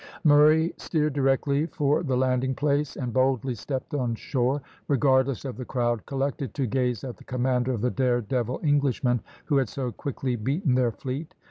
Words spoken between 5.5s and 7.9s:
the crowd collected to gaze at the commander of